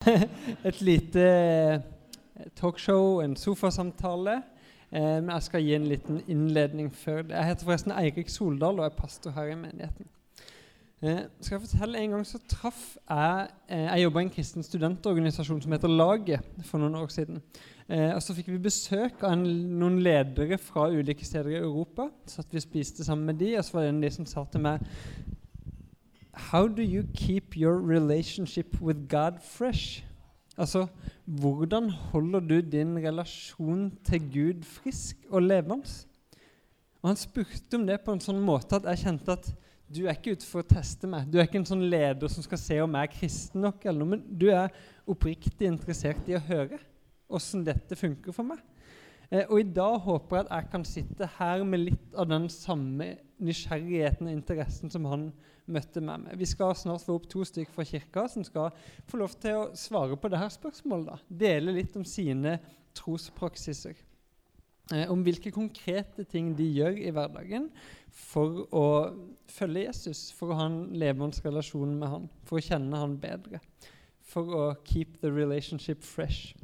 [0.64, 1.80] et lite eh,
[2.56, 4.38] talkshow, en sofasamtale.
[4.92, 7.34] Eh, men jeg skal gi en liten innledning før det.
[7.36, 10.08] Jeg heter forresten Eirik Soldal og er pastor her i menigheten.
[11.02, 14.64] Eh, skal jeg fortelle En gang så traff jeg eh, Jeg jobba i en kristen
[14.66, 17.42] studentorganisasjon som heter Laget for noen år siden.
[17.88, 19.44] Eh, og Så fikk vi besøk av en,
[19.80, 22.08] noen ledere fra ulike steder i Europa.
[22.28, 24.44] Så at vi spiste sammen med de, og så var det en de som sa
[24.48, 24.80] til meg
[26.32, 30.04] How do you keep your relationship with God fresh?
[30.58, 30.86] Altså,
[31.24, 35.84] hvordan holder du din relasjon til Gud frisk og levende?
[37.02, 39.50] Og Han spurte om det på en sånn måte at jeg kjente at
[39.90, 41.26] du er ikke ute for å teste meg.
[41.26, 43.98] Du er ikke en sånn leder som skal se om jeg er kristen nok, eller
[43.98, 44.70] noe, men du er
[45.08, 46.78] oppriktig interessert i å høre
[47.30, 48.60] åssen dette funker for meg.
[49.30, 52.48] Eh, og i dag håper jeg at jeg kan sitte her med litt av den
[52.52, 55.30] samme nysgjerrigheten og interessen som han
[55.70, 56.38] møtte med meg.
[56.40, 58.70] Vi skal snart få opp to stykker fra kirka som skal
[59.10, 61.10] få lov til å svare på dette spørsmålet.
[61.12, 61.18] da.
[61.44, 62.58] Dele litt om sine
[62.96, 63.98] trospraksiser.
[64.92, 67.68] Eh, om hvilke konkrete ting de gjør i hverdagen
[68.10, 68.86] for å
[69.50, 73.62] følge Jesus, for å ha en levende relasjon med han, for å kjenne han bedre
[74.30, 76.54] for å keep the relationship fresh.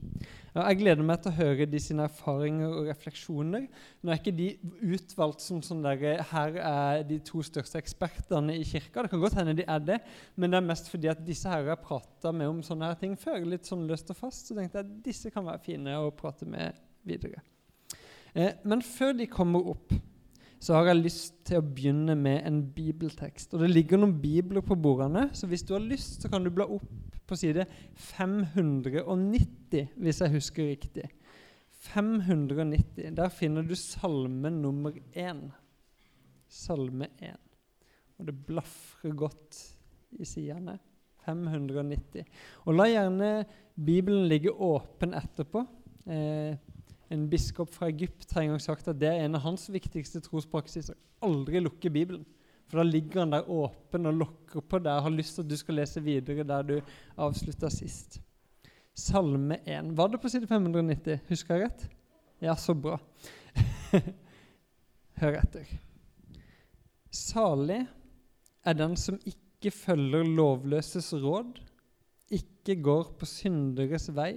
[0.56, 3.66] Jeg gleder meg til å høre de sine erfaringer og refleksjoner.
[4.00, 4.46] Nå er ikke de
[4.94, 9.04] utvalgt som sånn der, her er de to største ekspertene i kirka.
[9.04, 9.98] Det kan godt hende de er det,
[10.34, 13.18] men det er mest fordi at disse her har prata med om sånne her ting
[13.20, 13.44] før.
[13.44, 16.48] litt sånn løst og fast, Så tenkte jeg at disse kan være fine å prate
[16.48, 16.72] med
[17.04, 17.42] videre.
[18.34, 19.92] Eh, men før de kommer opp,
[20.58, 23.52] så har jeg lyst til å begynne med en bibeltekst.
[23.52, 26.50] Og Det ligger noen bibler på bordene, så hvis du har lyst, så kan du
[26.50, 26.88] bla opp
[27.26, 31.08] på side 590, hvis jeg husker riktig.
[31.86, 33.10] 590.
[33.16, 35.48] Der finner du salme nummer én.
[36.48, 37.36] Salme 1.
[38.18, 39.58] Og det blafrer godt
[40.16, 40.78] i sidene.
[41.26, 42.24] 590.
[42.64, 43.30] Og la gjerne
[43.74, 45.64] Bibelen ligge åpen etterpå.
[46.06, 46.54] Eh,
[47.10, 50.22] en biskop fra Egypt har en gang sagt at det er en av hans viktigste
[50.24, 50.96] trospraksiser.
[51.26, 52.24] Aldri lukke Bibelen.
[52.66, 55.50] For da ligger han der åpen og lokker på deg og har lyst til at
[55.50, 56.76] du skal lese videre der du
[57.22, 58.18] avslutta sist.
[58.96, 59.92] Salme 1.
[59.96, 61.20] Var det på side 590?
[61.28, 61.86] Husker jeg rett?
[62.42, 62.96] Ja, så bra.
[65.20, 65.68] Hør etter.
[67.12, 67.84] Salig
[68.66, 71.60] er den som ikke følger lovløses råd,
[72.34, 74.32] ikke går på synderes vei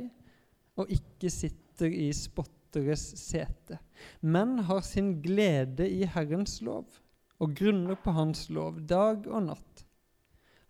[0.80, 3.80] og ikke sitter i spotteres sete,
[4.22, 6.86] men har sin glede i Herrens lov
[7.40, 9.86] og grunner på Hans lov dag og natt.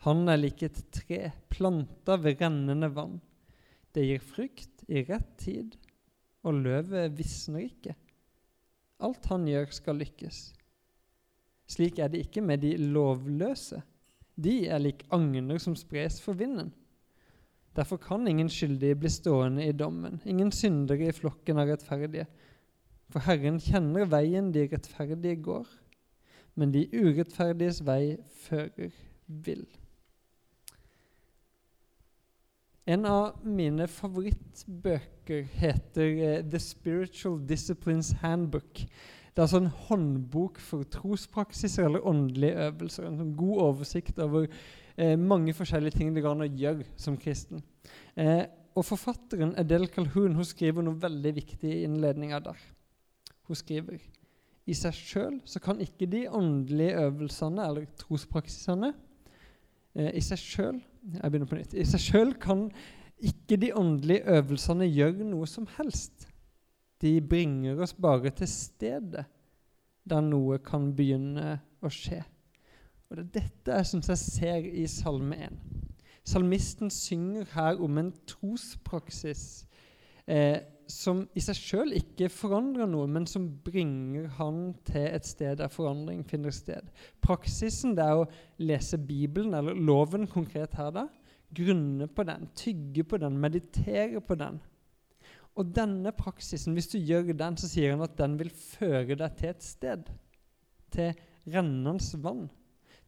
[0.06, 3.18] Han er lik et tre planta ved rennende vann.
[3.92, 5.76] Det gir frukt i rett tid,
[6.46, 7.96] og løvet visner ikke.
[9.04, 10.40] Alt han gjør, skal lykkes.
[11.70, 13.82] Slik er det ikke med de lovløse.
[14.40, 16.72] De er lik agner som spres for vinden.
[17.76, 22.26] Derfor kan ingen skyldige bli stående i dommen, ingen syndere i flokken av rettferdige.
[23.10, 25.68] For Herren kjenner veien de rettferdige går,
[26.60, 28.92] men de urettferdiges vei fører
[29.28, 29.64] vill.
[32.90, 38.82] En av mine favorittbøker heter uh, The Spiritual Disciplines Handbook.
[39.30, 43.06] Det er altså en håndbok for trospraksiser eller åndelige øvelser.
[43.08, 44.50] En sånn god oversikt over
[44.98, 47.62] eh, mange forskjellige ting det går an å gjøre som kristen.
[48.20, 52.60] Eh, og Forfatteren Adele Calhoun hun skriver noe veldig viktig i innledninga der.
[53.48, 54.02] Hun skriver
[54.70, 58.94] i seg sjøl så kan ikke de åndelige øvelsene eller trospraksisene
[59.96, 61.74] eh, i seg sjøl Jeg begynner på nytt.
[61.80, 62.66] I seg sjøl kan
[63.24, 66.28] ikke de åndelige øvelsene gjøre noe som helst.
[67.00, 69.24] De bringer oss bare til stedet
[70.10, 72.20] der noe kan begynne å skje.
[73.10, 75.56] Og Det er dette jeg syns jeg ser i Salme 1.
[76.30, 79.66] Salmisten synger her om en trospraksis
[80.28, 85.60] eh, som i seg sjøl ikke forandrer noe, men som bringer han til et sted
[85.62, 86.90] der forandring finner sted.
[87.22, 88.30] Praksisen det er å
[88.62, 91.06] lese Bibelen, eller loven konkret her, da,
[91.56, 94.60] grunne på den, tygge på den, meditere på den.
[95.60, 99.38] Og denne praksisen, hvis du gjør den, så sier han at den vil føre deg
[99.38, 100.10] til et sted.
[100.94, 101.14] Til
[101.50, 102.48] rennende vann.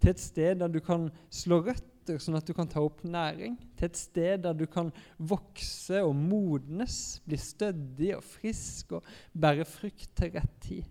[0.02, 3.04] Til et sted der du kan slå rødt røtter, sånn at du kan ta opp
[3.04, 9.06] næring, til et sted der du kan vokse og modnes, bli stødig og frisk og
[9.34, 10.84] bære frukt til rett tid.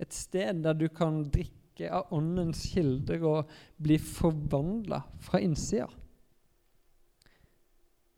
[0.00, 5.88] Et sted der du kan drikke av åndens kilder og bli forvandla fra innsida.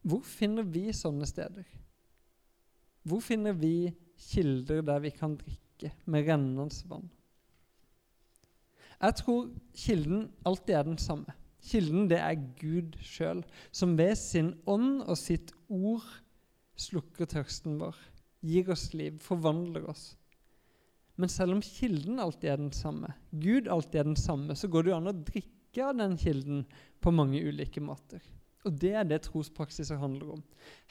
[0.05, 1.64] Hvor finner vi sånne steder?
[3.05, 3.93] Hvor finner vi
[4.32, 7.08] kilder der vi kan drikke med rennende vann?
[9.00, 11.32] Jeg tror kilden alltid er den samme.
[11.64, 13.40] Kilden det er Gud sjøl,
[13.72, 16.05] som ved sin ånd og sitt ord
[16.81, 17.96] slukker tørsten vår,
[18.44, 20.12] gir oss liv, forvandler oss.
[21.16, 24.84] Men selv om kilden alltid er den samme, Gud alltid er den samme, så går
[24.84, 26.64] det jo an å drikke av den kilden
[27.02, 28.22] på mange ulike måter.
[28.64, 30.43] Og det er det trospraksiser handler om.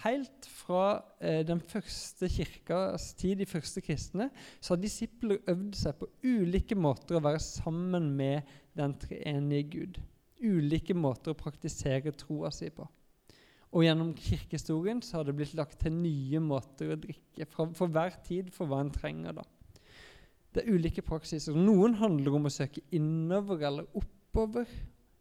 [0.04, 4.30] Helt fra eh, den første kirkas tid, de første kristne,
[4.62, 10.02] så har disipler øvd seg på ulike måter å være sammen med den treenige Gud.
[10.44, 12.86] Ulike måter å praktisere troa si på.
[13.74, 17.90] Og gjennom kirkehistorien så har det blitt lagt til nye måter å drikke for, for
[17.90, 19.40] hver tid, for hva en trenger.
[19.40, 19.46] da.
[20.54, 21.58] Det er ulike praksiser.
[21.58, 24.70] Noen handler om å søke innover eller oppover.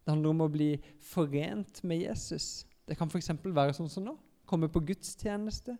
[0.02, 2.66] Det handler om å bli forent med Jesus.
[2.84, 3.32] Det kan f.eks.
[3.40, 4.18] være sånn som nå.
[4.44, 5.78] Komme på gudstjeneste,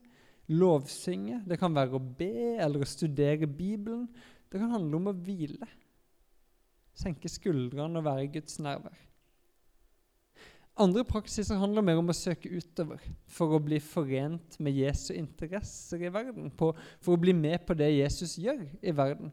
[0.49, 1.43] lovsynge.
[1.45, 4.07] Det kan være å be eller å studere Bibelen.
[4.49, 5.69] Det kan handle om å hvile.
[6.97, 8.97] Senke skuldrene og være i Guds nærvær.
[10.81, 16.01] Andre praksiser handler mer om å søke utover for å bli forent med Jesu interesser
[16.01, 16.49] i verden.
[16.49, 16.71] På,
[17.05, 19.33] for å bli med på det Jesus gjør i verden.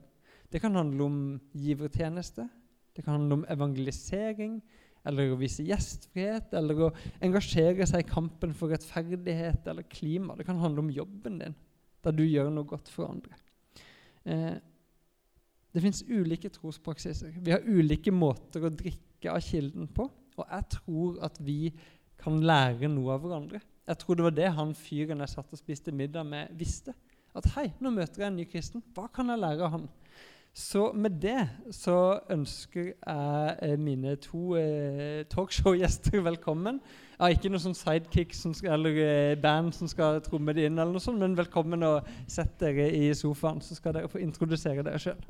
[0.52, 1.18] Det kan handle om
[1.56, 2.48] givertjeneste,
[2.96, 4.60] det kan handle om evangelisering,
[5.08, 6.94] eller å vise gjestfrihet, eller å
[7.24, 10.36] engasjere seg i kampen for rettferdighet eller klima.
[10.36, 11.56] Det kan handle om jobben din,
[12.04, 13.38] der du gjør noe godt for andre.
[14.28, 14.58] Eh,
[15.72, 17.32] det fins ulike trospraksiser.
[17.40, 20.10] Vi har ulike måter å drikke av kilden på.
[20.40, 21.74] Og jeg tror at vi
[22.20, 23.62] kan lære noe av hverandre.
[23.90, 26.94] Jeg tror det var det han fyren jeg satt og spiste middag med, visste.
[27.38, 28.84] At hei, nå møter jeg en ny kristen.
[28.96, 29.88] Hva kan jeg lære av han?
[30.60, 36.82] Så med det så ønsker jeg eh, mine to eh, talkshow-gjester velkommen.
[37.14, 40.80] Jeg har ikke noe sånn sidekick skal, eller eh, band som skal tromme det inn,
[40.80, 44.84] eller noe sånt, men velkommen og sett dere i sofaen, så skal dere få introdusere
[44.84, 45.22] dere sjøl.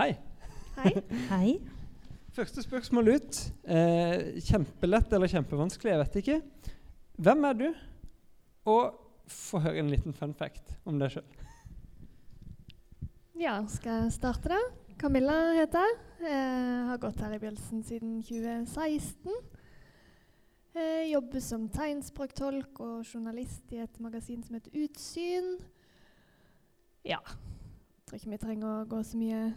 [0.00, 0.14] Hei.
[0.78, 0.90] Hei.
[1.28, 1.48] Hei.
[2.32, 3.38] Første spørsmål ut.
[3.68, 6.36] Eh, kjempelett eller kjempevanskelig, jeg vet ikke.
[7.20, 7.66] Hvem er du?
[8.72, 8.94] Og
[9.28, 11.28] få høre en liten fun fact om deg sjøl.
[13.36, 14.62] Ja, skal jeg starte, da?
[14.96, 16.00] Camilla heter jeg.
[16.30, 19.36] Jeg har gått her i Bjølsen siden 2016.
[20.80, 25.58] Jeg jobber som tegnspråktolk og journalist i et magasin som heter Utsyn.
[27.04, 27.20] Ja.
[27.20, 29.50] Jeg tror ikke vi trenger å gå så mye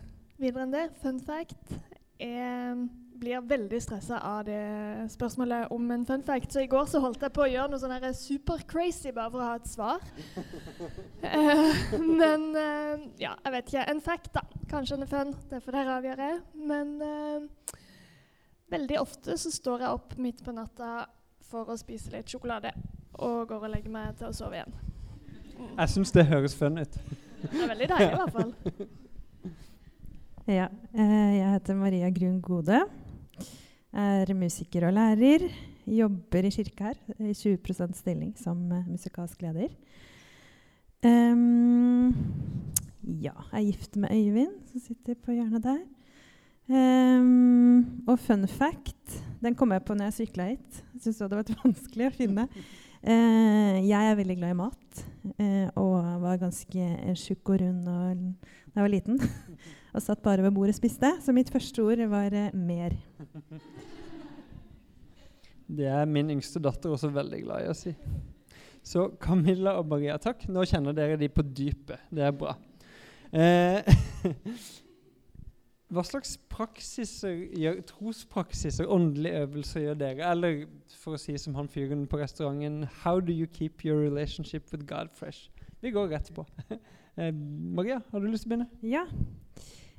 [0.43, 0.83] videre enn det.
[1.01, 1.73] Fun fact.
[2.19, 2.75] Jeg
[3.23, 6.53] blir veldig stressa av det spørsmålet om en fun fact.
[6.53, 9.47] Så i går så holdt jeg på å gjøre noe sånn super-crazy bare for å
[9.47, 10.03] ha et svar.
[11.23, 11.83] uh,
[12.21, 13.85] men uh, ja, jeg vet ikke.
[13.93, 14.43] En fact, da.
[14.71, 15.35] Kanskje en er fun.
[15.51, 16.31] Det får dere avgjøre.
[16.71, 17.77] Men uh,
[18.73, 21.05] veldig ofte så står jeg opp midt på natta
[21.53, 22.73] for å spise litt sjokolade.
[23.23, 24.75] Og går og legger meg til å sove igjen.
[25.53, 25.77] Mm.
[25.77, 26.99] Jeg syns det høres fun ut.
[27.43, 28.53] Det er veldig deilig, i hvert fall.
[30.43, 30.65] Ja.
[30.91, 32.81] Eh, jeg heter Maria Grun Gode.
[33.95, 35.45] Er musiker og lærer.
[35.87, 39.69] Jobber i kirka her i 20 stilling som uh, musikalsk leder.
[41.03, 42.11] Um,
[43.23, 45.79] ja, er gift med Øyvind, som sitter på hjørnet der.
[46.67, 50.83] Um, og fun fact Den kom jeg på når jeg sykla hit.
[50.99, 52.47] Syntes det var vanskelig å finne.
[53.03, 55.05] Uh, jeg er veldig glad i mat
[55.39, 59.23] uh, og var ganske tjukk og rund da jeg var liten.
[59.93, 61.11] og satt bare ved bordet og spiste.
[61.21, 62.97] Så mitt første ord var eh, 'mer'.
[65.67, 67.93] Det er min yngste datter også veldig glad i å si.
[68.83, 70.47] Så Camilla og Maria, takk.
[70.51, 71.99] Nå kjenner dere de på dypet.
[72.11, 72.55] Det er bra.
[73.33, 73.79] Eh,
[75.93, 80.31] hva slags praksiser gjør, trospraksiser, åndelige øvelser, gjør dere?
[80.31, 80.65] Eller
[80.99, 84.85] for å si som han fyren på restauranten How do you keep your relationship with
[84.89, 85.49] God fresh?
[85.81, 86.45] Vi går rett på.
[87.17, 88.69] eh, Maria, har du lyst til å begynne?
[88.83, 89.07] Ja.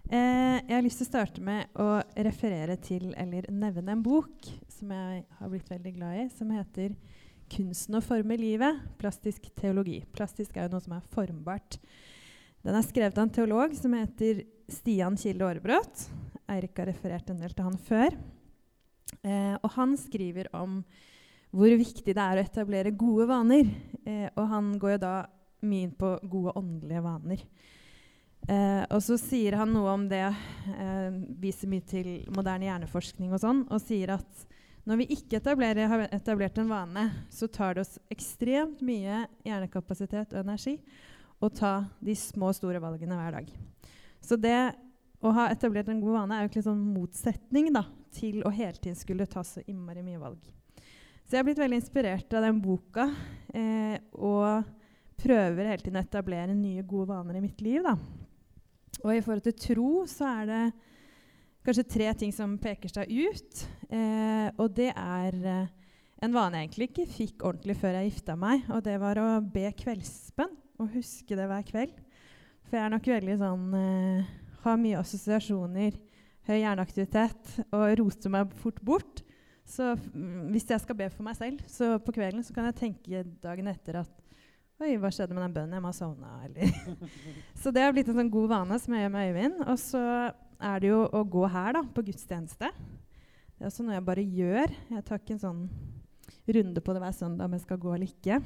[0.05, 1.89] Eh, jeg har lyst til å starte med å
[2.27, 6.95] referere til, eller nevne en bok som jeg har blitt veldig glad i, som heter
[7.49, 8.81] 'Kunsten å forme livet'.
[8.99, 10.05] Plastisk teologi.
[10.13, 11.79] Plastisk er jo noe som er formbart.
[12.63, 16.09] Den er skrevet av en teolog som heter Stian Kilde Aarebrot.
[16.49, 18.17] Eirik har referert en del til han før.
[19.23, 20.85] Eh, og han skriver om
[21.51, 23.69] hvor viktig det er å etablere gode vaner.
[24.05, 25.27] Eh, og han går jo da
[25.63, 27.45] mye inn på gode åndelige vaner.
[28.45, 30.25] Eh, og så sier han noe om det,
[30.75, 34.47] eh, viser mye til moderne hjerneforskning og sånn, og sier at
[34.85, 40.43] når vi ikke har etablert en vane, så tar det oss ekstremt mye hjernekapasitet og
[40.43, 40.77] energi
[41.41, 43.49] å ta de små og store valgene hver dag.
[44.21, 44.75] Så det
[45.25, 48.77] å ha etablert en god vane er jo ikke sånn motsetning da, til å hele
[48.77, 50.43] tiden skulle ta så innmari mye valg.
[51.25, 53.09] Så jeg har blitt veldig inspirert av den boka.
[53.57, 54.69] Eh, og
[55.17, 57.81] prøver hele tiden å etablere nye, gode vaner i mitt liv.
[57.87, 57.97] Da.
[59.03, 60.65] Og i forhold til tro så er det
[61.65, 63.65] kanskje tre ting som peker seg ut.
[63.89, 65.73] Eh, og det er eh,
[66.25, 68.65] en vane jeg egentlig ikke fikk ordentlig før jeg gifta meg.
[68.73, 72.01] Og det var å be kveldsbønn og huske det hver kveld.
[72.65, 74.33] For jeg er nok veldig sånn eh,
[74.65, 75.97] Har mye assosiasjoner,
[76.49, 79.25] høy hjerneaktivitet og roter meg fort bort.
[79.65, 79.95] Så
[80.53, 83.69] hvis jeg skal be for meg selv, så på kvelden så kan jeg tenke dagen
[83.69, 84.24] etter at
[84.83, 85.75] Oi, hva skjedde med den bønnen?
[85.77, 86.29] Jeg må ha sovna.
[87.63, 89.57] så det har blitt en sånn god vane som jeg gjør med Øyvind.
[89.71, 90.03] Og så
[90.59, 92.67] er det jo å gå her, da, på gudstjeneste.
[93.55, 94.69] Det er også noe jeg bare gjør.
[94.97, 95.63] Jeg tar ikke en sånn
[96.59, 98.37] runde på det hver søndag om jeg skal gå eller ikke.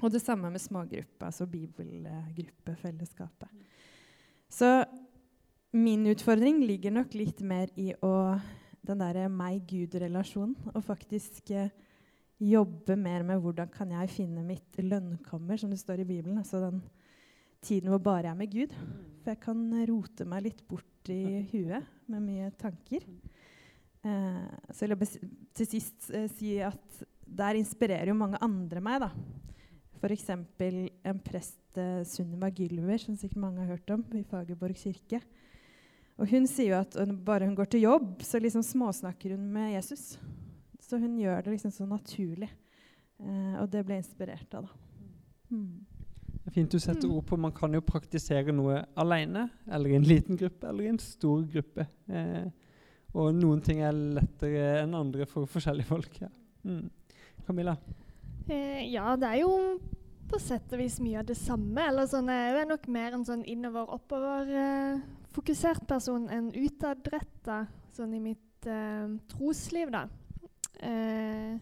[0.00, 3.50] Og det samme med smågruppe, altså bibelgruppefellesskapet.
[4.48, 4.68] Så
[5.76, 8.40] min utfordring ligger nok litt mer i å
[8.86, 10.56] den derre meg-Gud-relasjonen.
[10.72, 11.68] Og faktisk eh,
[12.42, 16.38] jobbe mer med hvordan kan jeg finne mitt lønnkammer, som det står i Bibelen.
[16.42, 16.82] Altså den
[17.64, 18.76] tiden hvor bare jeg er med Gud.
[19.22, 23.06] For jeg kan rote meg litt bort i huet med mye tanker.
[24.06, 25.08] Eh, så jeg
[25.56, 29.06] til sist eh, si at der inspirerer jo mange andre meg.
[29.06, 29.10] da.
[29.96, 30.28] F.eks.
[30.30, 35.22] en prest, eh, Sunniva Gylver, som sikkert mange har hørt om, i Fagerborg kirke.
[36.16, 39.74] Og Hun sier jo at bare hun går til jobb, så liksom småsnakker hun med
[39.74, 40.14] Jesus.
[40.86, 42.48] Så hun gjør det liksom så naturlig.
[43.18, 44.62] Eh, og det ble jeg inspirert av.
[44.68, 44.72] da.
[45.50, 45.86] Mm.
[46.36, 49.96] Det er fint du setter ord på Man kan jo praktisere noe alene, eller i
[49.98, 51.86] en liten gruppe, eller i en stor gruppe.
[52.06, 52.46] Eh,
[53.16, 56.20] og noen ting er lettere enn andre for forskjellige folk.
[56.22, 56.28] Ja.
[56.66, 56.90] Mm.
[57.46, 57.76] Camilla?
[58.46, 59.80] Eh, ja, det er jo
[60.26, 61.82] på sett og vis mye av det samme.
[61.82, 67.66] Eller sånn, jeg er nok mer en sånn innover-oppover-fokusert eh, person enn utadretta
[67.96, 70.08] sånn i mitt eh, trosliv, da.
[70.84, 71.56] Eh,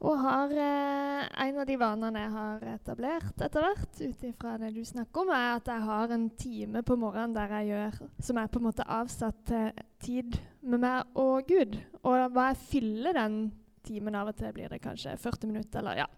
[0.00, 4.70] og har eh, En av de vanene jeg har etablert etter hvert, ut ifra det
[4.74, 8.40] du snakker om, er at jeg har en time på morgenen der jeg gjør som
[8.40, 11.76] er på en måte avsatt til tid med meg og Gud.
[12.00, 13.42] Og hva jeg fyller den
[13.84, 16.08] timen av og til, blir det kanskje 40 minutter, eller ja.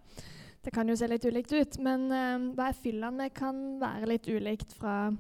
[0.63, 3.63] Det kan jo se litt ulikt ut, men uh, hva jeg fyller den med, kan
[3.83, 5.11] være litt ulikt fra,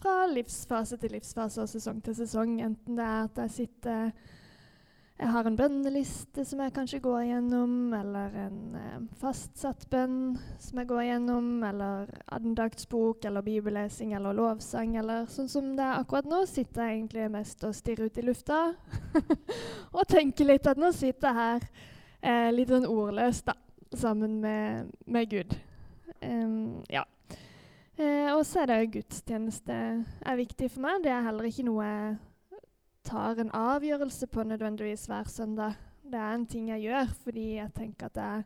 [0.00, 2.56] fra livsfase til livsfase og sesong til sesong.
[2.66, 4.10] Enten det er at jeg sitter
[5.22, 10.80] jeg har en bønneliste som jeg kanskje går gjennom, eller en eh, fastsatt bønn som
[10.80, 16.26] jeg går gjennom, eller andaktsbok eller bibellesing eller lovsang, eller sånn som det er akkurat
[16.26, 18.58] nå, sitter jeg egentlig mest og stirrer ut i lufta
[19.96, 21.68] og tenker litt at nå sitter jeg her
[22.18, 23.54] eh, litt sånn ordløst, da,
[23.94, 25.54] sammen med, med Gud.
[26.18, 27.06] Um, ja.
[27.94, 31.06] Eh, og så er det gudstjeneste er viktig for meg.
[31.06, 31.88] Det er heller ikke noe
[33.04, 35.78] tar en avgjørelse på nødvendigvis hver søndag.
[36.02, 38.42] Det er en ting jeg gjør fordi jeg tenker at det er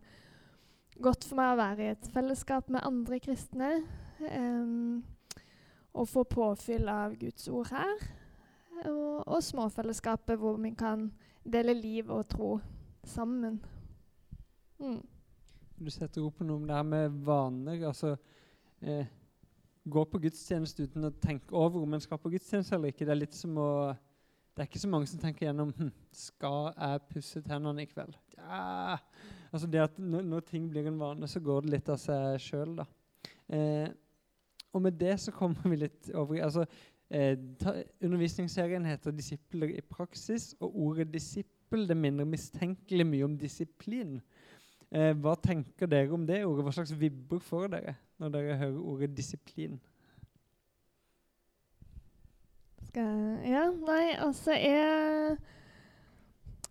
[1.02, 3.72] godt for meg å være i et fellesskap med andre kristne.
[4.20, 5.04] Um,
[5.96, 8.06] og få påfyll av Guds ord her.
[8.84, 11.08] Og, og småfellesskapet hvor vi kan
[11.44, 12.50] dele liv og tro
[13.06, 13.60] sammen.
[14.78, 15.00] Mm.
[15.76, 17.86] Du setter ord på noe om det her med vaner.
[17.88, 18.16] altså
[18.80, 19.06] eh,
[19.86, 23.06] Gå på gudstjeneste uten å tenke over om en skal på gudstjeneste eller ikke.
[23.06, 23.70] Det er litt som å
[24.56, 28.14] det er ikke så mange som tenker gjennom hm, skal jeg pusse tennene i kveld.
[28.38, 28.96] Ja.
[29.52, 32.38] Altså det at når, når, ting blir en vane, så går det litt av seg
[32.40, 32.78] sjøl.
[33.52, 33.90] Eh,
[34.72, 36.64] og med det så kommer vi litt over altså,
[37.12, 37.36] eh,
[38.00, 44.22] Undervisningsserien heter 'Disipler i praksis', og ordet 'disippel' det minner mistenkelig mye om disiplin.
[44.90, 46.64] Eh, hva tenker dere om det ordet?
[46.64, 49.76] Hva slags vibber får dere når dere hører ordet 'disiplin'?
[52.96, 55.34] Skal Ja, nei, altså er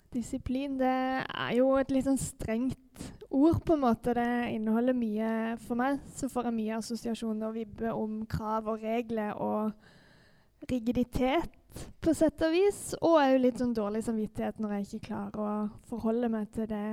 [0.10, 4.16] Disiplin, det er jo et litt sånn strengt ord, på en måte.
[4.18, 5.30] Det inneholder mye
[5.68, 11.54] For meg så får jeg mye assosiasjoner og vibber om krav og regler og rigiditet,
[12.02, 12.82] på sett og vis.
[13.04, 15.56] Og òg litt sånn dårlig samvittighet når jeg ikke klarer å
[15.92, 16.86] forholde meg til det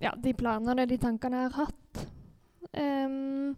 [0.00, 2.06] Ja, de planene, de tankene jeg har hatt.
[2.72, 3.52] Um,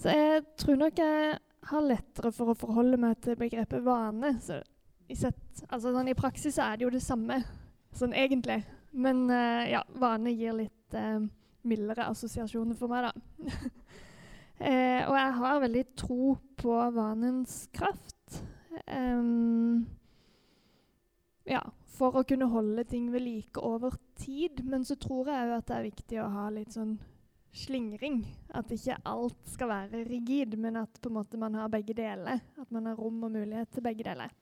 [0.00, 4.34] så jeg tror nok jeg har lettere for å forholde meg til begrepet vane.
[4.44, 7.40] Sett, altså, sånn, I praksis er det jo det samme,
[7.96, 8.60] sånn egentlig.
[8.94, 11.20] Men uh, ja, vane gir litt uh,
[11.66, 13.12] mildere assosiasjoner for meg, da.
[14.62, 18.40] uh, og jeg har veldig tro på vanens kraft.
[18.90, 19.84] Um,
[21.48, 21.62] ja,
[21.94, 24.64] for å kunne holde ting ved like over tid.
[24.66, 26.96] Men så tror jeg òg at det er viktig å ha litt sånn
[27.54, 28.22] slingring.
[28.54, 32.42] At ikke alt skal være rigid, men at på en måte man har begge deler.
[32.60, 34.32] At man har rom og mulighet til begge deler.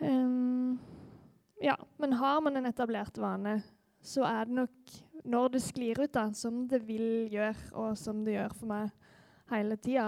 [0.00, 0.78] Um,
[1.60, 3.58] ja, men har man en etablert vane,
[4.00, 4.94] så er det nok
[5.28, 8.94] når det sklir ut, da, som det vil gjøre, og som det gjør for meg
[9.50, 10.06] hele tida.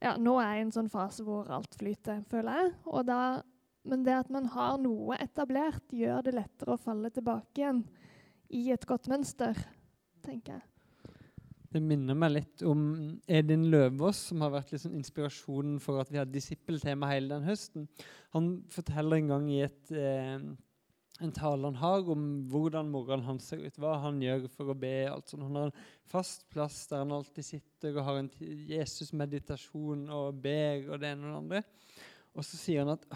[0.00, 2.72] Ja, nå er jeg i en sånn fase hvor alt flyter, føler jeg.
[3.08, 3.20] Da,
[3.88, 7.84] men det at man har noe etablert, gjør det lettere å falle tilbake igjen
[8.48, 9.58] i et godt mønster,
[10.24, 10.77] tenker jeg.
[11.68, 12.80] Det minner meg litt om
[13.28, 17.84] Edin Løvaas, som har vært liksom inspirasjonen for at vi har disippeltema hele den høsten.
[18.32, 20.48] Han forteller en gang i et eh,
[21.18, 24.76] en tale han har om hvordan morgenen hans ser ut, hva han gjør for å
[24.78, 25.08] be.
[25.10, 28.30] Altså, han har en fast plass der han alltid sitter og har en
[28.70, 31.62] Jesus-meditasjon og ber og det ene og det andre.
[32.38, 33.06] Og så sier han at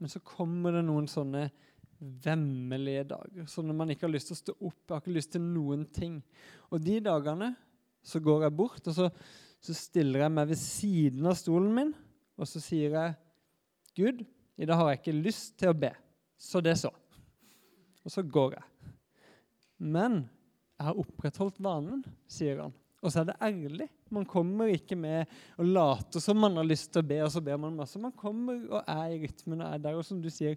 [0.00, 1.46] men så kommer det noen sånne
[2.24, 3.46] vemmelige dager.
[3.48, 5.86] Sånn når man ikke har lyst til å stå opp, har ikke lyst til noen
[5.96, 6.18] ting.
[6.68, 7.54] Og de dagene
[8.06, 9.08] så går jeg bort, og så,
[9.62, 11.94] så stiller jeg meg ved siden av stolen min,
[12.36, 13.16] og så sier jeg
[13.96, 14.22] Gud,
[14.56, 15.90] i dag har jeg ikke lyst til å be.
[16.36, 16.92] Så det så
[18.06, 18.92] og så går jeg.
[19.82, 20.20] Men
[20.76, 22.74] jeg har opprettholdt vanen, sier han.
[23.02, 23.88] Og så er det ærlig.
[24.14, 25.26] Man kommer ikke med
[25.58, 27.98] å late som man har lyst til å be, og så ber man masse.
[28.00, 29.98] Man kommer og er i rytmen og er der.
[29.98, 30.54] Og som du sier,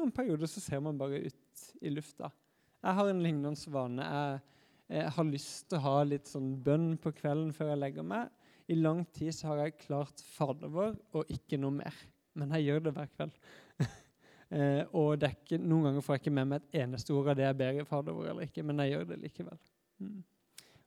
[0.00, 2.32] noen perioder så ser man bare ut i lufta.
[2.80, 4.08] Jeg har en lignende vane.
[4.08, 4.55] Jeg,
[4.86, 8.30] jeg har lyst til å ha litt sånn bønn på kvelden før jeg legger meg.
[8.70, 11.96] I lang tid så har jeg klart Fader vår og ikke noe mer.
[12.36, 13.38] Men jeg gjør det hver kveld.
[14.46, 17.42] Eh, og ikke, noen ganger får jeg ikke med meg et eneste ord av det
[17.42, 19.56] jeg ber i Fader vår eller ikke, men jeg gjør det likevel.
[19.98, 20.20] Mm.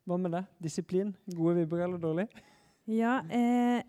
[0.08, 0.40] Hva med det?
[0.64, 1.10] Disiplin?
[1.28, 2.24] Gode vibber eller dårlig?
[2.88, 3.82] Ja, eh,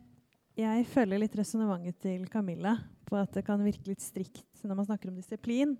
[0.60, 2.76] jeg følger litt resonnementet til Camilla
[3.08, 5.78] på at det kan virke litt strikt når man snakker om disiplin.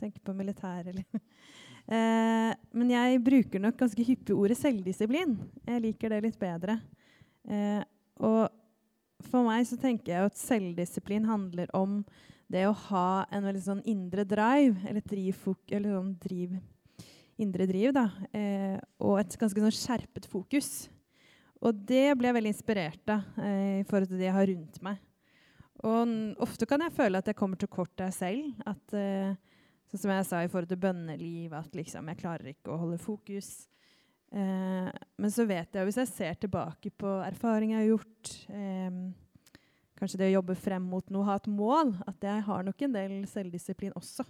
[0.00, 1.04] Tenker på militær eller
[1.88, 5.36] eh, Men jeg bruker nok ganske hyppig ordet selvdisiplin.
[5.66, 6.78] Jeg liker det litt bedre.
[7.48, 7.82] Eh,
[8.20, 8.48] og
[9.26, 12.00] for meg så tenker jeg at selvdisiplin handler om
[12.52, 16.58] det å ha en veldig sånn indre drive, eller, eller sånn driv,
[17.42, 20.86] indre driv, da, eh, og et ganske sånn skjerpet fokus.
[21.64, 24.80] Og det ble jeg veldig inspirert av eh, i forhold til det jeg har rundt
[24.84, 25.02] meg.
[25.86, 28.52] Og ofte kan jeg føle at jeg kommer til kort der selv.
[28.68, 29.34] At, eh,
[29.90, 32.98] sånn som jeg sa i forhold til bønneliv, at liksom, jeg klarer ikke å holde
[33.02, 33.50] fokus.
[34.34, 38.98] Eh, men så vet jeg, hvis jeg ser tilbake på erfaringer jeg har gjort eh,
[39.96, 41.94] kanskje det å jobbe frem mot noe, ha et mål.
[42.08, 44.26] At jeg har nok en del selvdisiplin også.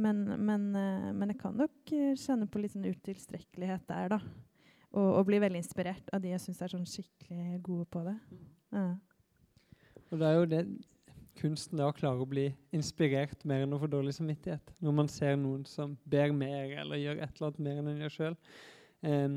[0.00, 4.18] Men, men, eh, men jeg kan nok uh, kjenne på litt sånn utilstrekkelighet der, da.
[4.94, 8.14] Og, og, bli veldig inspirert av de jeg syns er sånn skikkelig gode på det.
[8.74, 8.88] Ja.
[10.10, 10.60] Og det er jo det
[11.38, 14.74] kunsten er å klare å bli inspirert mer enn å få dårlig samvittighet.
[14.84, 18.02] Når man ser noen som ber mer eller gjør et eller annet mer enn en
[18.04, 18.38] gjør sjøl.
[19.04, 19.36] Eh,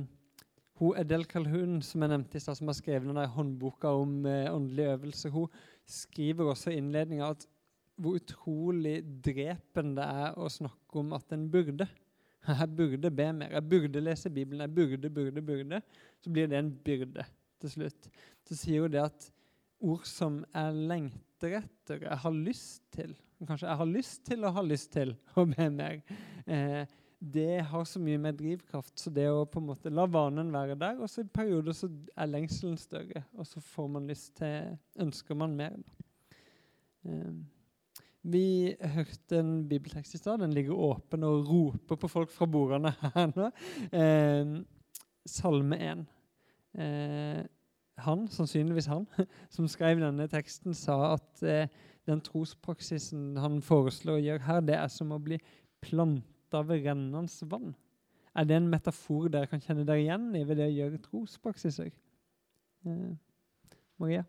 [0.78, 4.50] hun Edel Calhoun, som jeg nevnte i stad, som har skrevet denne håndboka om eh,
[4.52, 5.48] åndelige øvelser, hun
[5.90, 7.48] skriver også i innledninga at
[7.98, 11.88] hvor utrolig drepende det er å snakke om at en burde.
[12.48, 15.80] Jeg burde be mer, jeg burde lese Bibelen, jeg burde, burde, burde.
[16.24, 17.26] Så blir det en byrde
[17.60, 18.08] til slutt.
[18.48, 19.26] Så sier hun det at
[19.84, 24.50] ord som jeg lengter etter, jeg har lyst til Kanskje jeg har lyst til å
[24.50, 26.00] ha lyst til å be mer.
[26.50, 28.96] Eh, det har så mye med drivkraft.
[28.98, 31.86] Så det å på en måte la vanen være der, og så i perioder så
[32.18, 34.74] er lengselen større, og så får man lyst til
[35.06, 36.10] Ønsker man mer, da.
[37.06, 37.38] Eh,
[38.28, 40.42] vi hørte en bibeltekst i stad.
[40.42, 43.52] Den ligger åpen og roper på folk fra bordene her nå.
[43.96, 44.58] Eh,
[45.28, 46.02] salme 1.
[46.78, 47.46] Uh, eh,
[48.06, 49.06] han, sannsynligvis han,
[49.56, 51.72] som skrev denne teksten, sa at eh,
[52.08, 55.40] den trospraksisen han foreslår å gjøre her, det er som å bli
[55.84, 57.74] plantet ved rennende vann.
[58.38, 61.90] Er det en metafor dere kan kjenne dere igjen i ved det å gjøre trospraksiser?
[62.86, 63.16] Eh,
[63.98, 64.24] Maria?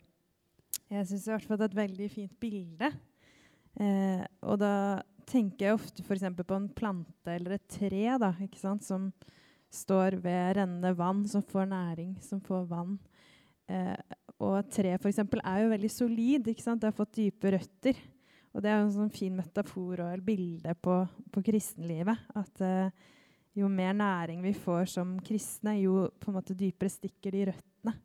[0.89, 2.89] Jeg syns i hvert fall det er et veldig fint bilde.
[3.79, 4.73] Eh, og da
[5.29, 6.25] tenker jeg ofte f.eks.
[6.41, 8.33] på en plante eller et tre da,
[8.81, 9.11] som
[9.69, 12.97] står ved rennende vann, som får næring, som får vann.
[13.69, 16.49] Eh, og tre for eksempel, er jo veldig solid.
[16.49, 16.81] ikke sant?
[16.81, 17.99] Det har fått dype røtter.
[18.55, 20.95] Og det er jo en sånn fin metafor og et bilde på,
[21.35, 22.29] på kristenlivet.
[22.39, 23.09] At eh,
[23.59, 27.97] jo mer næring vi får som kristne, jo på en måte dypere stikker de røttene.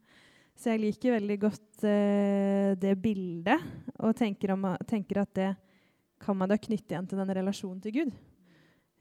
[0.54, 3.63] Så jeg liker veldig godt eh, det bildet,
[3.97, 5.49] og tenker, om, tenker, at det
[6.21, 8.13] kan man da knytte igjen til den relasjonen til Gud.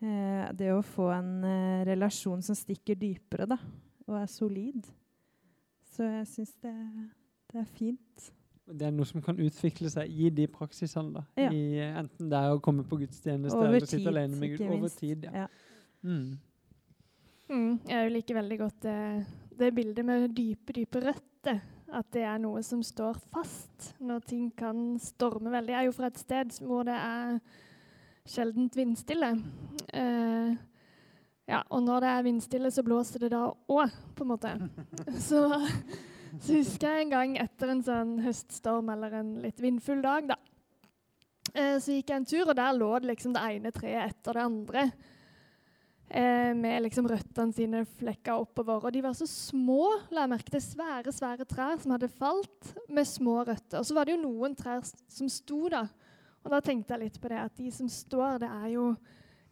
[0.02, 1.34] Eh, det å få en
[1.88, 3.60] relasjon som stikker dypere da,
[4.08, 4.88] og er solid.
[5.92, 6.76] Så jeg syns det,
[7.52, 8.30] det er fint
[8.72, 11.12] det er noe som kan utvikle seg i de praksisene.
[11.18, 11.24] da.
[11.40, 11.50] Ja.
[11.50, 14.64] I, enten det er å komme på gudstjeneste over eller sitte alene med Gud.
[14.70, 15.28] Over tid.
[15.28, 15.44] ja.
[15.44, 15.50] ja.
[16.02, 16.38] Mm.
[17.52, 19.00] Mm, jeg liker veldig godt det,
[19.58, 21.60] det, bildet med dype, dype røtter.
[21.92, 25.74] At det er noe som står fast når ting kan storme veldig.
[25.74, 27.34] Jeg er jo fra et sted hvor det er
[28.32, 29.34] sjeldent vindstille.
[29.92, 30.54] Eh,
[31.50, 34.52] Ja, og når det er vindstille, så blåser det da òg, på en måte.
[35.28, 35.42] Så,
[36.38, 40.38] så husker jeg en gang etter en sånn høststorm eller en litt vindfull dag, da.
[41.52, 44.38] Eh, så gikk jeg en tur, og der lå det liksom det ene treet etter
[44.38, 44.84] det andre.
[46.12, 48.84] Eh, med liksom røttene sine flekka oppover.
[48.84, 49.88] Og de var så små.
[50.12, 53.80] la jeg merke til Svære svære trær som hadde falt med små røtter.
[53.80, 55.86] Og så var det jo noen trær som sto da.
[56.44, 58.86] Og da tenkte jeg litt på det at de som står, det er jo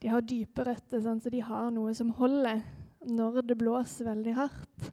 [0.00, 2.62] De har dype røtter, sånn, så de har noe som holder
[3.08, 4.90] når det blåser veldig hardt.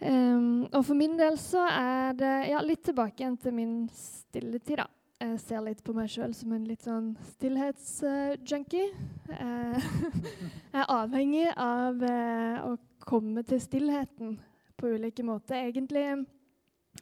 [0.00, 4.80] Um, og for min del så er det ja, litt tilbake igjen til min stilletid,
[4.80, 4.88] da.
[5.20, 8.86] Jeg ser litt på meg sjøl som en litt sånn stillhetsjunkie.
[9.28, 9.90] Uh,
[10.72, 14.38] jeg er avhengig av uh, å komme til stillheten
[14.80, 15.66] på ulike måter.
[15.68, 16.06] Egentlig,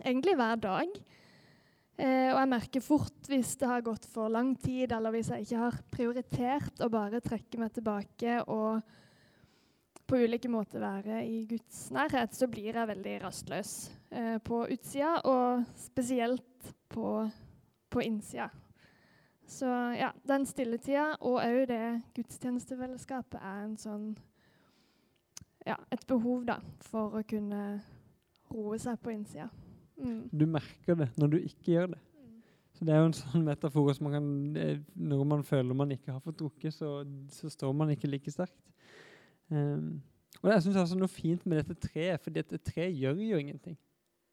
[0.03, 0.99] egentlig hver dag.
[1.99, 5.47] Uh, og jeg merker fort hvis det har gått for lang tid, eller hvis jeg
[5.47, 8.95] ikke har prioritert å bare trekke meg tilbake og
[10.09, 13.73] på ulike måter være i Guds nærhet, så blir jeg veldig rastløs
[14.47, 17.11] på utsida, og spesielt på
[17.91, 18.51] på innsida.
[19.47, 19.67] Så
[19.99, 21.85] ja, den stilletida og òg det
[22.17, 24.11] gudstjenestefellesskapet er en sånn
[25.67, 27.63] Ja, et behov da, for å kunne
[28.49, 29.49] roe seg på innsida.
[29.99, 30.21] Mm.
[30.33, 31.99] Du merker det når du ikke gjør det.
[31.99, 32.37] Mm.
[32.75, 34.31] Så Det er jo en sånn metafor som man kan,
[34.95, 37.03] når man føler man ikke har fått drukket, så,
[37.35, 38.59] så, står man ikke like sterkt.
[39.49, 40.01] Um,
[40.43, 43.79] og jeg syns altså noe fint med dette treet, for dette treet gjør jo ingenting.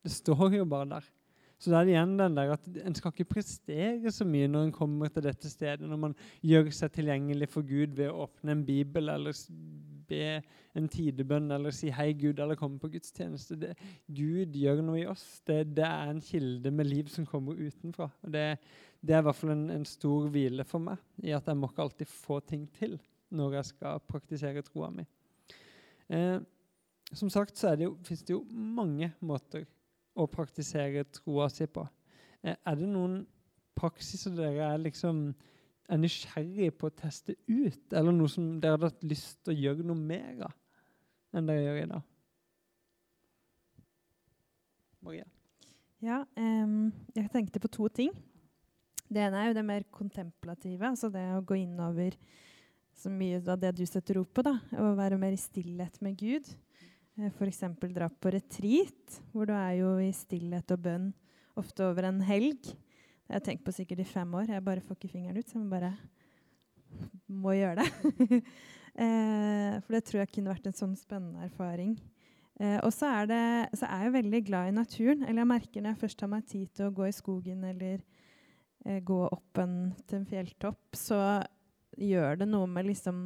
[0.06, 1.08] Det står jo bare der.
[1.58, 4.68] Så da er det igjen den der at en skal ikke prestere så mye når
[4.68, 8.58] en kommer til dette stedet, når man gjør seg tilgjengelig for Gud ved å åpne
[8.58, 9.38] en bibel eller
[10.08, 10.40] be
[10.76, 13.56] en tidebønn eller si 'Hei, Gud', eller komme på gudstjeneste.
[13.60, 13.74] Det,
[14.08, 15.42] Gud gjør noe i oss.
[15.48, 18.10] Det, det, er en kilde med liv som kommer utenfra.
[18.24, 18.60] Og det,
[19.02, 21.70] det er i hvert fall en, en, stor hvile for meg i at jeg må
[21.70, 23.00] ikke alltid få ting til
[23.36, 25.06] når jeg skal praktisere troa mi.
[26.10, 26.40] Eh,
[27.14, 29.66] som sagt så fins det jo mange måter
[30.16, 31.86] å praktisere troa si på.
[32.44, 33.24] Eh, er det noen
[33.76, 35.28] praksiser dere er liksom
[35.90, 39.60] er nysgjerrig på å teste ut, eller noe som dere hadde hatt lyst til å
[39.60, 40.56] gjøre noe mer av
[41.36, 42.12] enn dere gjør i dag?
[45.06, 45.28] Maria?
[46.02, 48.14] Ja, um, jeg tenkte på to ting.
[49.06, 52.18] Det ene er jo det mer kontemplative, altså det å gå innover
[52.96, 54.44] så mye av det du setter ord på.
[54.46, 56.48] da, Å være mer i stillhet med Gud.
[57.20, 57.62] Eh, F.eks.
[57.94, 61.12] dra på retreat, hvor du er jo i stillhet og bønn
[61.60, 62.72] ofte over en helg.
[63.26, 64.52] Det har tenkt på sikkert i fem år.
[64.54, 65.94] Jeg bare får ikke fingeren ut, så jeg bare
[67.28, 68.42] må gjøre det.
[69.04, 71.96] eh, for det tror jeg kunne vært en sånn spennende erfaring.
[72.60, 75.26] Eh, og så er, det, så er, jeg veldig glad i naturen.
[75.26, 77.98] Eller jeg merker når jeg først tar meg tid til å gå i skogen eller
[78.86, 81.20] eh, gå opp en, til en fjelltopp, så
[81.98, 83.26] gjør det noe med liksom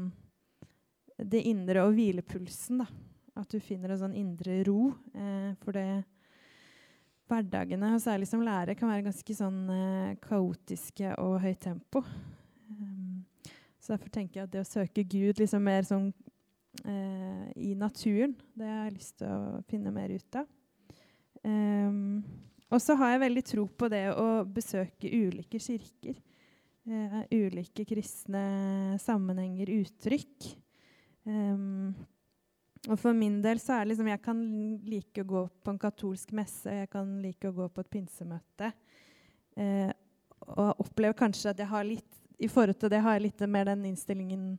[1.19, 2.85] det indre og hvilepulsen.
[2.85, 2.87] da.
[3.39, 4.93] At du finner en sånn indre ro.
[5.13, 5.89] Eh, for det
[7.29, 12.03] hverdagene, og særlig som lærer, kan være ganske sånn eh, kaotiske og høyt tempo.
[12.69, 13.23] Um,
[13.79, 16.09] så derfor tenker jeg at det å søke Gud liksom mer sånn
[16.83, 20.49] eh, i naturen, det har jeg lyst til å finne mer ut av.
[21.45, 22.19] Um,
[22.69, 26.19] og så har jeg veldig tro på det å besøke ulike kirker.
[26.89, 30.53] Uh, ulike kristne sammenhenger, uttrykk.
[31.29, 31.93] Um,
[32.87, 34.43] og for min del så er det liksom Jeg kan
[34.87, 38.71] like å gå på en katolsk messe, jeg kan like å gå på et pinsemøte.
[39.59, 39.91] Eh,
[40.55, 43.67] og opplever kanskje at jeg har litt I forhold til det har jeg litt mer
[43.67, 44.53] den innstillingen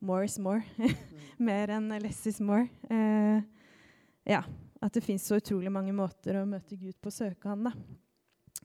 [0.00, 0.62] more is more.
[1.50, 2.64] mer enn less is more.
[2.88, 3.44] Eh,
[4.24, 4.42] ja.
[4.80, 7.68] At det fins så utrolig mange måter å møte Gud på, søke Han.
[7.68, 7.72] da.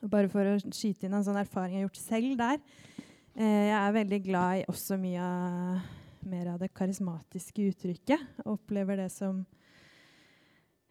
[0.08, 2.62] Bare for å skyte inn en sånn erfaring jeg har gjort selv der.
[3.36, 8.26] Eh, jeg er veldig glad i også mye av mer av det karismatiske uttrykket.
[8.46, 9.44] Og opplever det som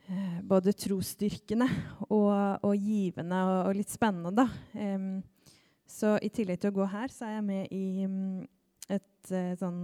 [0.08, 1.68] eh, både trosstyrkende
[2.08, 2.32] og,
[2.66, 4.46] og, givende og, og, litt spennende.
[4.74, 5.20] Um,
[5.90, 8.42] så i tillegg til å gå her, så er jeg med i um,
[8.90, 9.80] et uh, sånn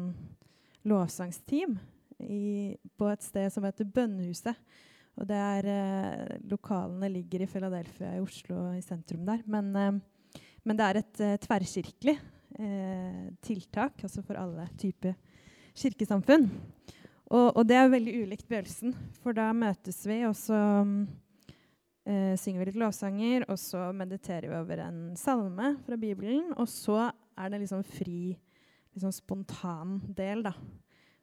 [0.86, 1.78] lovsangsteam
[2.22, 4.54] i, på et sted som heter Bønnehuset.
[5.16, 9.42] Og det er eh, Lokalene ligger i Philadelphia i Oslo, i sentrum der.
[9.48, 12.18] Men, eh, men det er et eh, tverrkirkelig
[13.44, 15.12] tiltak, altså for alle typer
[15.76, 16.48] kirkesamfunn.
[17.26, 20.58] Og, og, det er veldig ulikt Bjølsen, for da møtes vi, og så
[22.06, 26.70] eh, synger vi litt lovsanger, og så mediterer vi over en salme fra Bibelen, og
[26.70, 28.36] så er det liksom fri,
[28.94, 30.54] liksom spontan del, da.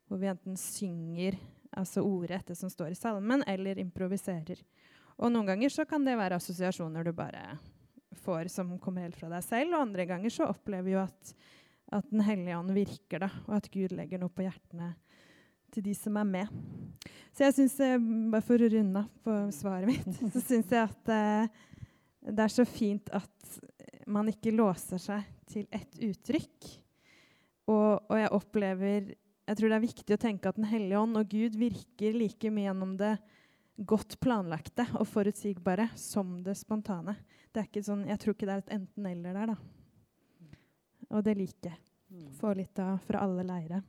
[0.08, 1.40] Hvor vi enten synger
[1.74, 4.60] altså ordet etter som står i salmen, eller improviserer.
[5.22, 7.56] Og noen ganger så kan det være assosiasjoner du bare
[8.24, 11.34] får som kommer helt fra deg selv, og andre ganger så opplever vi jo at
[11.92, 14.94] at Den hellige ånd virker, da, og at Gud legger noe på hjertene
[15.74, 16.54] til de som er med.
[17.34, 17.98] Så jeg synes, eh,
[18.32, 21.48] Bare for å runde av på svaret mitt, så syns jeg at eh,
[22.24, 23.60] det er så fint at
[24.08, 26.72] man ikke låser seg til ett uttrykk.
[27.72, 29.14] Og, og, jeg opplever
[29.48, 32.52] Jeg tror det er viktig å tenke at Den hellige ånd og Gud virker like
[32.52, 33.14] mye gjennom det
[33.88, 37.16] godt planlagte og forutsigbare som det spontane.
[37.52, 39.54] Det er ikke sånn, jeg tror ikke det er et enten-eller der.
[39.56, 39.83] da.
[41.14, 41.80] Og det liker jeg.
[42.14, 42.32] Mm.
[42.38, 43.82] Få litt av fra alle leire.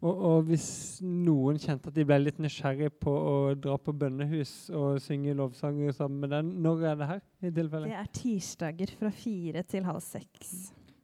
[0.00, 0.66] Og, og, hvis
[1.04, 5.92] noen kjente at de ble litt nysgjerrig på å dra på bønnehus og synge lovsanger
[5.92, 7.24] sammen med den, når er det her?
[7.44, 7.90] i tilfelle?
[7.90, 10.54] Det er tirsdager fra fire til halv seks.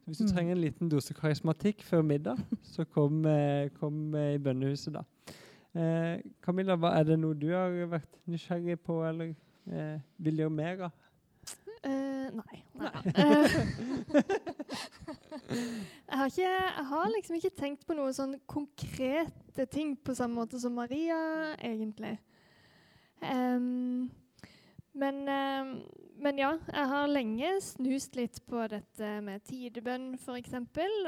[0.07, 0.31] Hvis du mm.
[0.31, 2.41] trenger en liten dose karismatikk før middag,
[2.73, 5.05] så kom, eh, kom eh, i bønnehuset da.
[5.77, 9.35] Eh, Camilla, hva, er det noe du har vært nysgjerrig på eller
[9.69, 11.03] eh, vil gjøre mer av?
[12.33, 12.63] Nei.
[12.79, 12.91] nei.
[16.07, 20.39] jeg, har ikke, jeg, har liksom ikke tenkt på noen sånn konkrete ting på samme
[20.39, 21.19] måte som Maria,
[21.57, 22.17] egentlig.
[23.21, 24.09] Um,
[24.97, 25.71] men, um,
[26.21, 30.57] men, ja, jeg har lenge snust litt på dette med tidebønn, f.eks.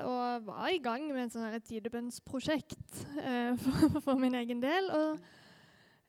[0.03, 4.91] Og var i gang med et sånt tidebønnsprosjekt uh, for, for, min egen del.
[4.93, 5.19] Og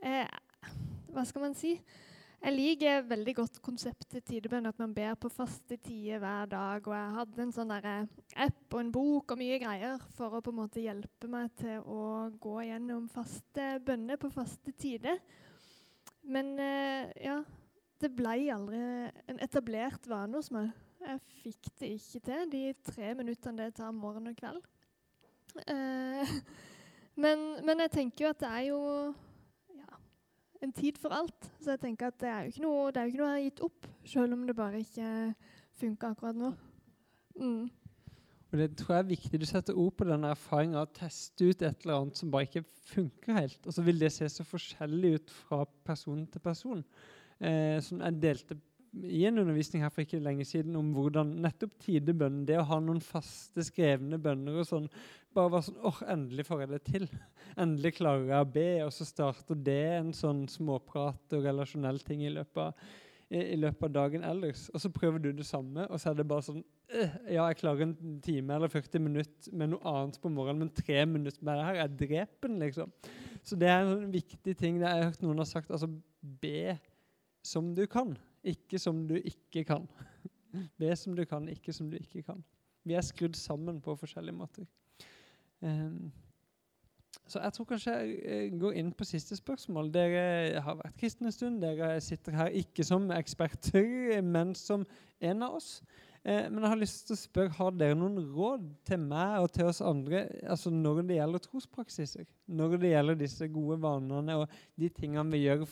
[0.05, 0.71] uh,
[1.11, 1.79] hva skal man si?
[2.41, 6.87] Jeg liker veldig godt konseptet tidebønn, at man ber på faste tider hver dag.
[6.89, 8.09] Og jeg hadde en sånn eh,
[8.47, 11.85] app og en bok og mye greier for å på en måte hjelpe meg til
[11.85, 15.21] å gå gjennom faste bønner på faste tider.
[16.25, 17.43] Men eh, ja,
[18.01, 18.81] det ble aldri
[19.29, 20.73] en etablert vane hos meg.
[21.05, 24.65] Jeg fikk det ikke til, de tre minuttene det tar morgen og kveld.
[25.69, 26.39] Eh,
[27.23, 28.81] men, men jeg tenker jo at det er jo
[30.63, 31.51] en tid for alt.
[31.61, 33.63] Så jeg tenker at det er jo ikke noe, jo ikke noe jeg har gitt
[33.67, 35.11] opp, selv om det bare ikke
[35.81, 36.51] funker akkurat nå.
[37.41, 37.69] Mm.
[38.51, 39.41] Og Det tror jeg er viktig.
[39.41, 42.65] Du setter ord på den erfaringa å teste ut et eller annet som bare ikke
[42.91, 43.61] funker helt.
[43.63, 46.83] Og så vil det se så forskjellig ut fra person til person.
[47.39, 48.59] Eh, som jeg delte
[48.93, 52.79] i en undervisning her for ikke lenge siden om hvordan nettopp tidebønnen, det å ha
[52.83, 54.89] noen faste, skrevne bønner og sånn,
[55.37, 57.07] bare var sånn åh, endelig får jeg det til.
[57.55, 62.25] Endelig klarer jeg å be, og så starter det en sånn småprat og relasjonell ting
[62.27, 62.91] i løpet av,
[63.31, 64.67] i, i løpet av dagen ellers.
[64.75, 67.61] Og så prøver du det samme, og så er det bare sånn øh, Ja, jeg
[67.63, 71.61] klarer en time eller 40 minutter med noe annet på morgenen, men tre minutter med
[71.61, 72.91] det her er drepen, liksom.
[73.47, 74.83] Så det er en viktig ting.
[74.83, 75.71] Det jeg har hørt noen har sagt.
[75.71, 75.89] Altså,
[76.43, 76.75] be
[77.47, 78.19] som du kan.
[78.45, 79.87] Ikke som du ikke kan.
[80.81, 82.45] Be som du kan, ikke som du ikke kan.
[82.85, 84.67] Vi er skrudd sammen på forskjellige måter.
[85.61, 86.13] Um,
[87.31, 89.91] så jeg tror kanskje jeg går inn på siste spørsmål.
[89.95, 91.61] Dere har vært kristne en stund.
[91.63, 94.87] Dere sitter her ikke som eksperter, men som
[95.21, 95.77] en av oss.
[96.25, 99.53] Eh, men jeg har lyst til å spørre, har dere noen råd til meg og
[99.55, 102.27] til oss andre altså når det gjelder trospraksiser?
[102.51, 105.65] Når det gjelder disse gode vanene og de tingene vi gjør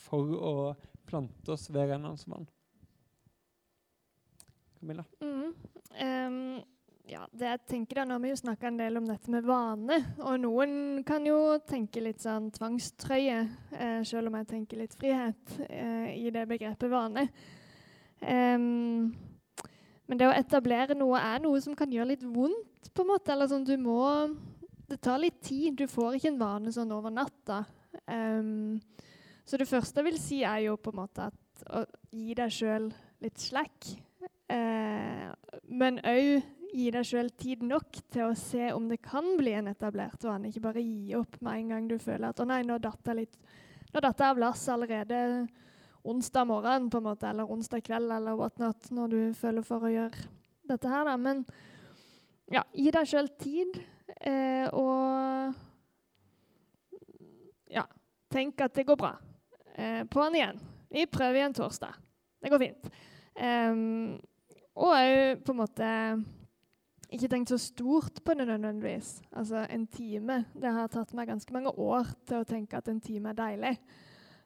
[0.00, 0.54] for å
[1.10, 2.48] plante oss ved rennende vann.
[4.80, 5.04] Camilla?
[5.20, 5.54] Mm.
[6.00, 6.62] Um,
[7.10, 9.46] ja, det jeg tenker da, Nå har vi jo snakka en del om dette med
[9.48, 9.96] vane.
[10.22, 10.74] Og noen
[11.06, 13.40] kan jo tenke litt sånn tvangstrøye,
[13.74, 17.26] eh, selv om jeg tenker litt frihet eh, i det begrepet vane.
[18.20, 19.10] Um,
[20.06, 23.34] men det å etablere noe er noe som kan gjøre litt vondt, på en måte.
[23.34, 24.00] Eller sånn, du må
[24.90, 25.76] Det tar litt tid.
[25.78, 27.60] Du får ikke en vane sånn over natta.
[28.10, 28.80] Um,
[29.44, 32.52] så det første jeg vil si, er jo på en måte at å gi deg
[32.54, 32.88] sjøl
[33.24, 33.90] litt slack.
[34.50, 35.26] Eh,
[35.70, 39.70] men òg gi deg sjøl tid nok til å se om det kan bli en
[39.72, 40.50] etablert vane.
[40.50, 43.16] Ikke bare gi opp med en gang du føler at 'å nei, nå datt jeg
[43.16, 43.36] litt
[43.90, 45.48] nå datt jeg av lass allerede
[46.06, 49.90] onsdag morgen på en måte, eller onsdag kveld eller whatnot, når du føler for å
[49.90, 50.28] gjøre
[50.70, 51.04] dette her.
[51.04, 51.16] da.
[51.16, 51.44] Men
[52.50, 53.80] ja, gi deg sjøl tid,
[54.20, 55.54] eh, og
[57.66, 57.84] ja,
[58.30, 59.18] tenk at det går bra
[59.80, 60.60] eh, på'n igjen.
[60.90, 61.96] Vi prøver igjen torsdag.
[62.40, 62.92] Det går fint.
[63.40, 64.18] Um,
[64.76, 65.88] og òg på en måte
[67.10, 69.18] ikke tenkt så stort på det nødvendigvis.
[69.34, 70.44] Altså en time.
[70.54, 73.74] Det har tatt meg ganske mange år til å tenke at en time er deilig.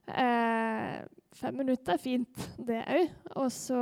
[0.08, 0.96] Eh,
[1.36, 3.12] fem minutter er fint, det òg.
[3.40, 3.80] Og så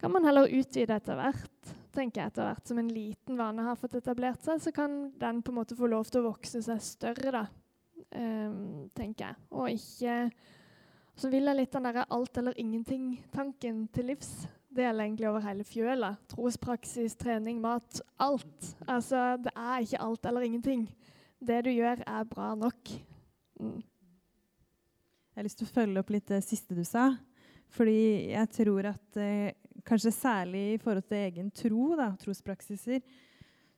[0.00, 1.76] kan man heller utvide etter hvert.
[1.90, 5.42] tenker jeg etter hvert Som en liten vane har fått etablert seg, så kan den
[5.42, 7.32] på en måte få lov til å vokse seg større.
[7.34, 7.46] da.
[8.16, 9.36] Um, tenker jeg.
[9.50, 10.30] Og ikke
[11.20, 14.30] Så vil jeg litt den derre alt eller ingenting-tanken til livs.
[14.70, 16.10] Det gjelder egentlig over hele fjøla.
[16.30, 18.00] Trospraksis, trening, mat.
[18.22, 18.70] Alt.
[18.86, 20.86] Altså, det er ikke alt eller ingenting.
[21.40, 22.92] Det du gjør, er bra nok.
[23.60, 23.82] Mm.
[23.82, 27.10] Jeg har lyst til å følge opp litt det siste du sa.
[27.70, 29.52] Fordi jeg tror at eh,
[29.86, 33.02] kanskje særlig i forhold til egen tro, da, trospraksiser,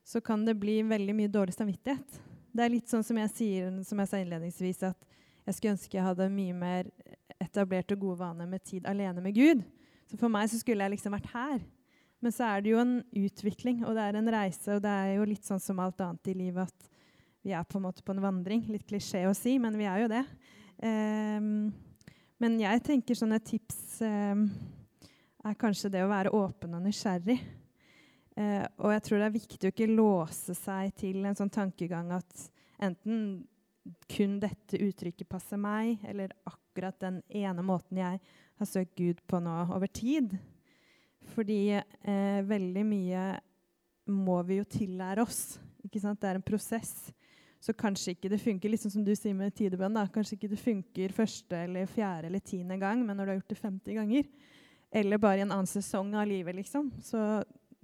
[0.03, 2.21] så kan det bli veldig mye dårlig samvittighet
[2.53, 5.07] Det er litt sånn som jeg sier, som jeg sa innledningsvis, at
[5.43, 6.89] jeg skulle ønske jeg hadde mye mer
[7.41, 9.63] etablerte gode vaner med tid alene med Gud.
[10.07, 11.63] Så for meg så skulle jeg liksom vært her.
[12.23, 15.15] Men så er det jo en utvikling, og det er en reise, og det er
[15.17, 16.91] jo litt sånn som alt annet i livet at
[17.43, 18.61] vi er på en måte på en vandring.
[18.71, 20.21] Litt klisjé å si, men vi er jo det.
[20.79, 21.73] Um,
[22.39, 24.45] men jeg tenker sånne tips um,
[25.43, 27.41] er kanskje det å være åpen og nysgjerrig.
[28.33, 32.09] Uh, og jeg tror det er viktig å ikke låse seg til en sånn tankegang
[32.15, 32.47] at
[32.81, 33.43] enten
[34.09, 38.19] kun dette uttrykket passer meg, eller akkurat den ene måten jeg
[38.59, 40.37] har søkt Gud på nå over tid.
[41.33, 43.25] Fordi eh, veldig mye
[44.11, 45.57] må vi jo tillære oss.
[45.83, 46.19] Ikke sant?
[46.21, 47.11] Det er en prosess.
[47.63, 50.59] Så kanskje ikke det funker liksom som du sier med tidebønn, da, kanskje ikke det
[50.59, 54.25] funker første eller fjerde eller tiende gang, men når du har gjort det 50 ganger,
[54.99, 57.21] eller bare i en annen sesong av livet, liksom, så,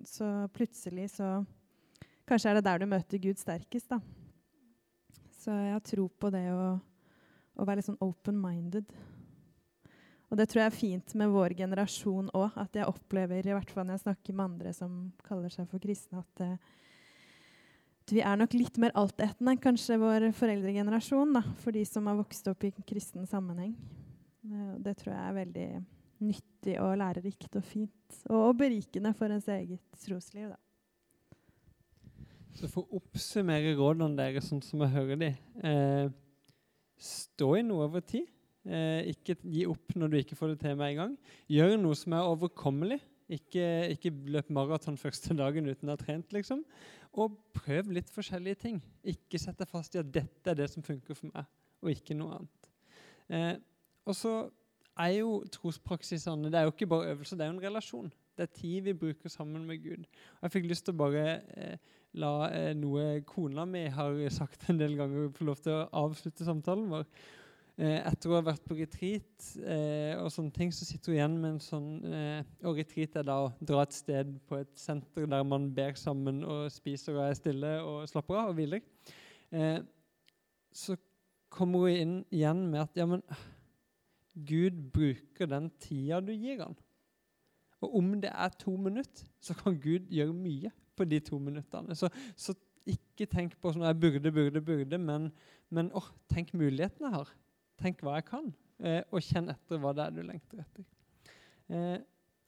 [0.08, 1.40] så plutselig så
[2.30, 3.98] Kanskje er det der du møter Gud sterkest, da.
[5.40, 6.76] Så jeg har tro på det å,
[7.58, 8.92] å være litt sånn open-minded.
[10.30, 12.54] Og det tror jeg er fint med vår generasjon òg.
[12.62, 15.82] At jeg opplever, i hvert fall når jeg snakker med andre som kaller seg for
[15.82, 16.44] kristne, at,
[18.06, 21.34] at vi er nok litt mer altetende enn kanskje vår foreldregenerasjon.
[21.40, 23.74] Da, for de som har vokst opp i kristen sammenheng.
[24.86, 25.70] Det tror jeg er veldig
[26.24, 28.18] nyttig og lærerikt og fint.
[28.30, 30.50] Og, berikende for ens eget trosliv.
[30.50, 30.58] da.
[32.58, 35.30] Så for å oppsummere rådene deres sånn som jeg hører de,
[35.64, 36.10] eh,
[37.00, 38.28] stå i noe over tid.
[38.68, 41.18] Eh, ikke gi opp når du ikke får det til med en gang.
[41.48, 43.00] Gjør noe som er overkommelig.
[43.30, 46.64] Ikke, ikke løp maraton første dagen uten å ha trent, liksom.
[47.14, 48.80] Og prøv litt forskjellige ting.
[49.06, 51.46] Ikke sett deg fast i at dette er det som funker for meg,
[51.84, 52.72] og ikke noe annet.
[53.30, 53.56] Eh,
[54.10, 54.34] og så
[55.00, 58.12] er jo trospraksisene det er jo ikke bare øvelser, det er jo en relasjon.
[58.38, 60.06] Det er tid vi bruker sammen med Gud.
[60.40, 61.26] Og jeg fikk lyst til å bare
[61.60, 65.90] eh, la eh, noe kona mi har sagt en del ganger, få lov til å
[66.06, 67.06] avslutte samtalen vår.
[67.80, 71.38] Eh, etter å ha vært på retreat eh, og sånne ting, så sitter hun igjen
[71.40, 75.30] med en sånn eh, Og retreat er da å dra et sted på et senter
[75.32, 78.84] der man ber sammen og spiser og er stille og slapper av og hviler.
[79.56, 79.80] Eh,
[80.76, 80.98] så
[81.50, 83.24] kommer hun inn igjen med at ja, men
[84.48, 86.78] Gud bruker den tida du gir han.
[87.80, 91.96] Og om det er to minutter, så kan Gud gjøre mye på de to minuttene.
[91.96, 92.56] Så, så
[92.90, 95.30] ikke tenk på sånn jeg burde, burde, burde, men,
[95.72, 97.34] men å, tenk mulighetene jeg har.
[97.80, 98.50] Tenk hva jeg kan,
[98.84, 100.88] eh, og kjenn etter hva det er du lengter etter.
[101.70, 101.98] Eh,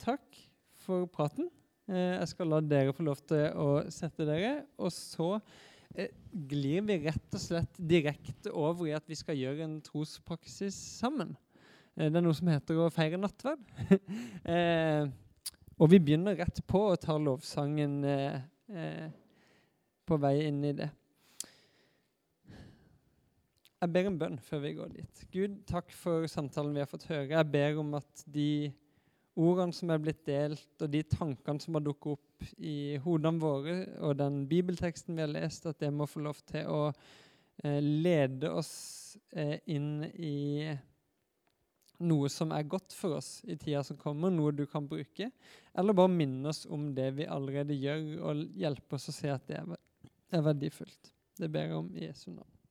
[0.02, 0.40] takk
[0.82, 1.48] for praten.
[1.88, 4.66] Eh, jeg skal la dere få lov til å sette dere.
[4.82, 5.30] Og så
[5.94, 10.76] eh, glir vi rett og slett direkte over i at vi skal gjøre en trospraksis
[11.00, 11.34] sammen.
[11.96, 13.66] Eh, det er noe som heter å feire nattverd.
[14.42, 15.06] Eh,
[15.82, 18.02] og vi begynner rett på å ta lovsangen
[20.06, 20.88] på vei inn i det.
[23.82, 25.22] Jeg ber en bønn før vi går dit.
[25.34, 27.32] Gud, takk for samtalen vi har fått høre.
[27.32, 28.70] Jeg ber om at de
[29.34, 33.76] ordene som er blitt delt, og de tankene som har dukket opp i hodene våre,
[34.04, 38.52] og den bibelteksten vi har lest, at det må få lov til å eh, lede
[38.52, 38.72] oss
[39.34, 40.70] eh, inn i
[42.02, 45.30] noe som er godt for oss i tida som kommer, noe du kan bruke.
[45.78, 49.46] Eller bare minne oss om det vi allerede gjør, og hjelpe oss å se at
[49.48, 51.12] det er verdifullt.
[51.38, 52.61] Det ber jeg om i Jesu navn.